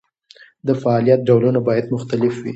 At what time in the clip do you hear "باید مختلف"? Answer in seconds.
1.67-2.33